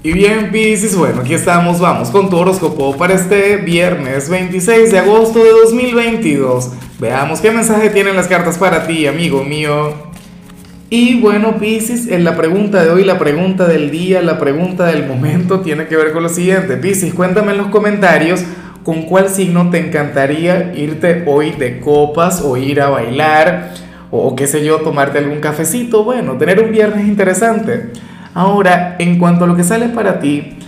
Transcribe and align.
Y 0.00 0.12
bien, 0.12 0.52
Pisces, 0.52 0.96
bueno, 0.96 1.22
aquí 1.22 1.34
estamos, 1.34 1.80
vamos 1.80 2.10
con 2.10 2.30
tu 2.30 2.36
horóscopo 2.36 2.96
para 2.96 3.14
este 3.14 3.56
viernes 3.56 4.28
26 4.28 4.92
de 4.92 4.98
agosto 5.00 5.42
de 5.42 5.50
2022. 5.50 6.70
Veamos 7.00 7.40
qué 7.40 7.50
mensaje 7.50 7.90
tienen 7.90 8.14
las 8.14 8.28
cartas 8.28 8.58
para 8.58 8.86
ti, 8.86 9.08
amigo 9.08 9.42
mío. 9.42 9.92
Y 10.88 11.20
bueno, 11.20 11.58
Pisces, 11.58 12.06
en 12.06 12.22
la 12.22 12.36
pregunta 12.36 12.84
de 12.84 12.90
hoy, 12.90 13.02
la 13.02 13.18
pregunta 13.18 13.66
del 13.66 13.90
día, 13.90 14.22
la 14.22 14.38
pregunta 14.38 14.86
del 14.86 15.04
momento 15.04 15.62
tiene 15.62 15.88
que 15.88 15.96
ver 15.96 16.12
con 16.12 16.22
lo 16.22 16.28
siguiente. 16.28 16.76
Pisces, 16.76 17.12
cuéntame 17.12 17.50
en 17.50 17.58
los 17.58 17.66
comentarios 17.66 18.44
con 18.84 19.02
cuál 19.02 19.28
signo 19.28 19.68
te 19.70 19.78
encantaría 19.78 20.74
irte 20.76 21.24
hoy 21.26 21.50
de 21.50 21.80
copas 21.80 22.40
o 22.40 22.56
ir 22.56 22.80
a 22.80 22.88
bailar 22.88 23.74
o 24.12 24.36
qué 24.36 24.46
sé 24.46 24.64
yo, 24.64 24.76
tomarte 24.76 25.18
algún 25.18 25.40
cafecito, 25.40 26.04
bueno, 26.04 26.38
tener 26.38 26.62
un 26.62 26.70
viernes 26.70 27.06
interesante. 27.06 27.90
Ahora, 28.34 28.96
en 28.98 29.18
cuanto 29.18 29.44
a 29.44 29.46
lo 29.46 29.56
que 29.56 29.64
sale 29.64 29.88
para 29.88 30.20
ti, 30.20 30.58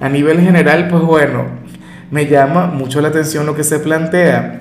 a 0.00 0.08
nivel 0.08 0.40
general, 0.40 0.88
pues 0.88 1.02
bueno, 1.02 1.46
me 2.10 2.26
llama 2.26 2.66
mucho 2.66 3.00
la 3.00 3.08
atención 3.08 3.46
lo 3.46 3.54
que 3.54 3.64
se 3.64 3.78
plantea. 3.78 4.60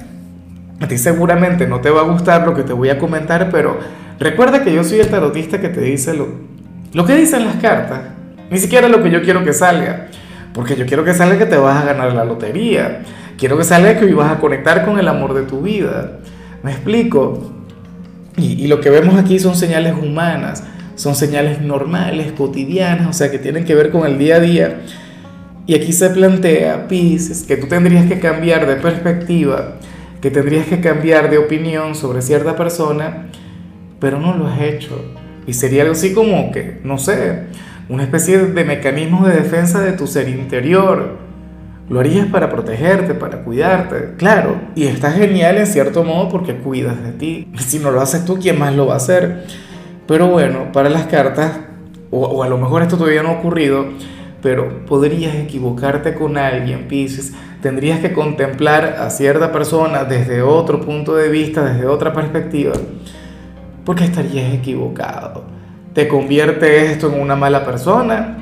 A 0.80 0.88
ti 0.88 0.98
seguramente 0.98 1.68
no 1.68 1.82
te 1.82 1.90
va 1.90 2.02
a 2.02 2.06
gustar 2.06 2.46
lo 2.46 2.54
que 2.54 2.64
te 2.64 2.74
voy 2.74 2.90
a 2.90 2.98
comentar, 2.98 3.50
pero 3.52 3.80
recuerda 4.20 4.64
que 4.64 4.74
yo 4.74 4.84
soy 4.84 5.00
el 5.00 5.10
tarotista 5.10 5.62
que 5.62 5.70
te 5.70 5.82
dice 5.82 6.14
lo, 6.14 6.28
lo 6.94 7.06
que 7.06 7.16
dicen 7.16 7.46
las 7.46 7.56
cartas, 7.56 8.02
ni 8.50 8.58
siquiera 8.58 8.88
lo 8.88 9.02
que 9.02 9.10
yo 9.10 9.22
quiero 9.22 9.44
que 9.44 9.54
salga, 9.54 10.08
porque 10.54 10.76
yo 10.76 10.86
quiero 10.86 11.04
que 11.04 11.14
salga 11.14 11.38
que 11.38 11.46
te 11.46 11.58
vas 11.58 11.82
a 11.82 11.86
ganar 11.86 12.14
la 12.14 12.26
lotería, 12.26 13.02
quiero 13.38 13.58
que 13.58 13.64
salga 13.64 13.98
que 13.98 14.06
hoy 14.06 14.14
vas 14.14 14.32
a 14.32 14.40
conectar 14.40 14.86
con 14.86 15.00
el 15.00 15.08
amor 15.08 15.34
de 15.34 15.44
tu 15.44 15.62
vida. 15.62 16.20
¿Me 16.64 16.72
explico? 16.72 17.52
Y, 18.38 18.64
y 18.64 18.68
lo 18.68 18.80
que 18.80 18.90
vemos 18.90 19.16
aquí 19.16 19.40
son 19.40 19.56
señales 19.56 19.94
humanas 20.02 20.64
son 20.96 21.16
señales 21.16 21.62
normales, 21.62 22.32
cotidianas, 22.34 23.08
o 23.08 23.14
sea, 23.14 23.32
que 23.32 23.40
tienen 23.40 23.66
que 23.66 23.76
ver 23.76 23.90
con 23.90 24.06
el 24.06 24.18
día 24.18 24.36
a 24.36 24.40
día. 24.40 24.82
Y 25.66 25.76
aquí 25.76 25.94
se 25.94 26.10
plantea, 26.10 26.88
Pisces, 26.88 27.44
que 27.44 27.56
tú 27.56 27.68
tendrías 27.68 28.06
que 28.06 28.20
cambiar 28.20 28.68
de 28.68 28.76
perspectiva, 28.76 29.76
que 30.22 30.30
tendrías 30.30 30.68
que 30.68 30.82
cambiar 30.82 31.30
de 31.30 31.38
opinión 31.38 31.96
sobre 31.96 32.22
cierta 32.22 32.56
persona, 32.56 33.28
pero 34.00 34.20
no 34.20 34.36
lo 34.36 34.48
has 34.48 34.62
hecho. 34.62 35.02
Y 35.48 35.54
sería 35.54 35.84
algo 35.84 35.94
así 35.94 36.14
como 36.14 36.52
que, 36.52 36.80
no 36.84 36.98
sé, 36.98 37.44
una 37.90 38.04
especie 38.04 38.38
de 38.40 38.64
mecanismo 38.64 39.26
de 39.26 39.36
defensa 39.36 39.82
de 39.82 39.94
tu 39.94 40.08
ser 40.08 40.30
interior. 40.30 41.18
Lo 41.90 42.00
harías 42.00 42.28
para 42.28 42.50
protegerte, 42.50 43.14
para 43.14 43.44
cuidarte, 43.44 44.16
claro. 44.18 44.58
Y 44.76 44.86
está 44.86 45.12
genial 45.12 45.58
en 45.58 45.68
cierto 45.68 46.04
modo 46.04 46.30
porque 46.30 46.56
cuidas 46.56 47.02
de 47.04 47.12
ti. 47.12 47.48
Si 47.58 47.80
no 47.80 47.92
lo 47.92 48.02
haces 48.02 48.26
tú, 48.26 48.38
¿quién 48.40 48.60
más 48.60 48.76
lo 48.76 48.88
va 48.88 48.96
a 48.96 48.98
hacer? 48.98 49.46
Pero 50.08 50.28
bueno, 50.28 50.72
para 50.72 50.90
las 50.90 51.06
cartas, 51.06 51.60
o, 52.12 52.44
a 52.44 52.48
lo 52.48 52.58
mejor 52.58 52.82
esto 52.82 52.98
todavía 52.98 53.24
no 53.24 53.30
ha 53.30 53.34
ocurrido, 53.34 53.86
pero 54.42 54.86
podrías 54.86 55.36
equivocarte 55.36 56.14
con 56.14 56.38
alguien, 56.38 56.88
Pisces. 56.88 57.34
Tendrías 57.62 58.02
que 58.02 58.12
contemplar 58.12 58.98
a 59.00 59.10
cierta 59.10 59.54
persona 59.54 60.04
desde 60.04 60.42
otro 60.42 60.82
punto 60.82 61.16
de 61.16 61.30
vista, 61.30 61.64
desde 61.64 61.88
otra 61.88 62.12
perspectiva, 62.12 62.74
porque 63.86 64.04
estarías 64.04 64.54
equivocado. 64.54 65.46
¿Te 65.94 66.10
convierte 66.10 66.92
esto 66.92 67.14
en 67.14 67.22
una 67.22 67.36
mala 67.38 67.64
persona? 67.64 68.38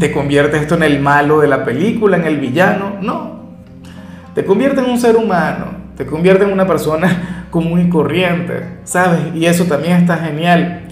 ¿Te 0.00 0.10
convierte 0.10 0.56
esto 0.56 0.74
en 0.74 0.82
el 0.82 1.00
malo 1.00 1.38
de 1.38 1.46
la 1.46 1.64
película, 1.64 2.16
en 2.16 2.24
el 2.24 2.38
villano? 2.40 2.96
No. 3.00 3.36
Te 4.34 4.44
convierte 4.44 4.80
en 4.80 4.90
un 4.90 4.98
ser 4.98 5.16
humano, 5.16 5.66
te 5.96 6.04
convierte 6.04 6.44
en 6.44 6.52
una 6.52 6.66
persona 6.66 7.35
común 7.56 7.80
y 7.80 7.88
corriente, 7.88 8.64
¿sabes? 8.84 9.34
Y 9.34 9.46
eso 9.46 9.64
también 9.64 9.94
está 9.96 10.18
genial. 10.18 10.82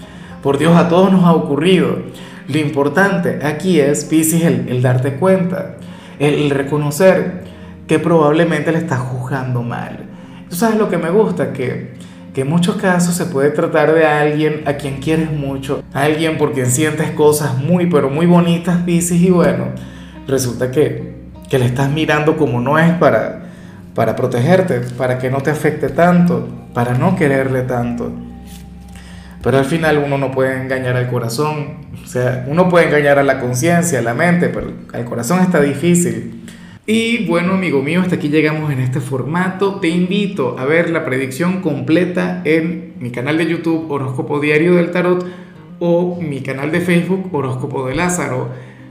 Por 0.41 0.57
Dios, 0.57 0.75
a 0.75 0.89
todos 0.89 1.11
nos 1.11 1.23
ha 1.23 1.33
ocurrido. 1.33 1.99
Lo 2.47 2.57
importante 2.57 3.39
aquí 3.43 3.79
es, 3.79 4.03
Pisces, 4.03 4.41
el, 4.43 4.81
darte 4.81 5.13
cuenta, 5.13 5.75
el, 6.17 6.49
reconocer 6.49 7.43
que 7.87 7.99
probablemente 7.99 8.71
le 8.71 8.79
estás 8.79 8.97
juzgando 8.97 9.61
mal. 9.61 10.09
¿Tú 10.49 10.55
sabes 10.55 10.79
lo 10.79 10.89
que 10.89 10.97
me 10.97 11.11
gusta? 11.11 11.53
Que, 11.53 11.93
que 12.33 12.41
en 12.41 12.49
muchos 12.49 12.77
casos 12.77 13.13
se 13.13 13.27
puede 13.27 13.51
tratar 13.51 13.93
de 13.93 14.07
alguien 14.07 14.63
a 14.65 14.73
quien 14.73 14.97
quieres 14.97 15.31
mucho, 15.31 15.83
alguien 15.93 16.39
por 16.39 16.53
quien 16.53 16.71
sientes 16.71 17.11
cosas 17.11 17.59
muy, 17.59 17.85
pero 17.85 18.09
muy 18.09 18.25
bonitas, 18.25 18.79
Pisces, 18.87 19.21
y 19.21 19.29
bueno, 19.29 19.65
resulta 20.27 20.71
que, 20.71 21.13
que 21.47 21.59
le 21.59 21.67
estás 21.67 21.91
mirando 21.91 22.37
como 22.37 22.59
no 22.59 22.79
es 22.79 22.91
para 22.93 23.44
para 23.95 24.15
protegerte, 24.15 24.81
para 24.97 25.17
que 25.17 25.31
no 25.31 25.41
te 25.41 25.49
afecte 25.49 25.89
tanto, 25.89 26.47
para 26.73 26.93
no 26.95 27.15
quererle 27.15 27.61
tanto. 27.61 28.11
Pero 29.41 29.57
al 29.57 29.65
final 29.65 30.03
uno 30.05 30.17
no 30.17 30.31
puede 30.31 30.61
engañar 30.61 30.97
al 30.97 31.09
corazón, 31.09 31.85
o 32.03 32.07
sea, 32.07 32.45
uno 32.47 32.67
puede 32.67 32.87
engañar 32.87 33.17
a 33.17 33.23
la 33.23 33.39
conciencia, 33.39 33.99
a 33.99 34.01
la 34.01 34.13
mente, 34.13 34.49
pero 34.49 34.71
al 34.93 35.05
corazón 35.05 35.39
está 35.39 35.61
difícil. 35.61 36.43
Y 36.87 37.25
bueno, 37.25 37.53
amigo 37.53 37.81
mío, 37.81 38.01
hasta 38.01 38.15
aquí 38.15 38.29
llegamos 38.29 38.71
en 38.71 38.79
este 38.79 38.99
formato. 38.99 39.79
Te 39.79 39.87
invito 39.87 40.55
a 40.59 40.65
ver 40.65 40.91
la 40.91 41.03
predicción 41.03 41.61
completa 41.61 42.41
en 42.45 42.93
mi 42.99 43.11
canal 43.11 43.37
de 43.37 43.47
YouTube 43.47 43.89
Horóscopo 43.89 44.39
Diario 44.39 44.75
del 44.75 44.91
Tarot 44.91 45.25
o 45.79 46.19
mi 46.21 46.41
canal 46.41 46.71
de 46.71 46.81
Facebook 46.81 47.33
Horóscopo 47.33 47.87
de 47.87 47.95
Lázaro. 47.95 48.49